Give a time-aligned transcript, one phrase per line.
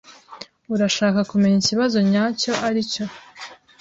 [0.73, 3.03] Urashaka kumenya ikibazo nyacyo aricyo?